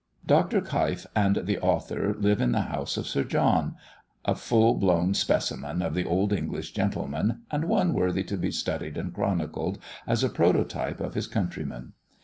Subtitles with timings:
[0.25, 0.61] Dr.
[0.61, 3.75] Keif and the author live in the house of Sir John,
[4.25, 8.97] a full blown specimen of the old English gentleman, and one worthy to be studied
[8.97, 9.77] and chronicled
[10.07, 11.93] as a prototype of his countrymen.